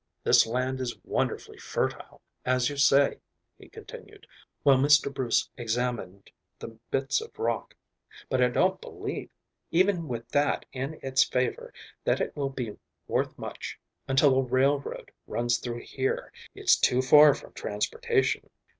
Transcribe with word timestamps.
This 0.23 0.47
land 0.47 0.79
is 0.81 0.97
wonderfully 1.03 1.59
fertile, 1.59 2.21
as 2.43 2.71
you 2.71 2.75
say," 2.75 3.19
he 3.59 3.69
continued, 3.69 4.25
while 4.63 4.77
Mr. 4.79 5.13
Bruce 5.13 5.47
examined 5.57 6.31
the 6.57 6.69
bits 6.89 7.21
of 7.21 7.37
rock, 7.37 7.75
"but 8.27 8.41
I 8.41 8.47
don't 8.47 8.81
believe, 8.81 9.29
even 9.69 10.07
with 10.07 10.27
that 10.29 10.65
in 10.73 10.99
its 11.03 11.23
favor, 11.23 11.71
that 12.03 12.19
it 12.19 12.35
will 12.35 12.49
be 12.49 12.79
worth 13.07 13.37
much 13.37 13.79
until 14.07 14.39
a 14.39 14.41
railroad 14.41 15.11
runs 15.27 15.59
through 15.59 15.81
here. 15.81 16.33
It's 16.55 16.77
too 16.79 17.03
far 17.03 17.35
from 17.35 17.53
transportation." 17.53 18.49